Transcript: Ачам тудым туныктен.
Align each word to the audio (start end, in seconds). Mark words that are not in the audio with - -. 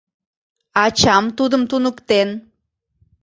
Ачам 0.83 1.25
тудым 1.37 1.63
туныктен. 1.69 2.29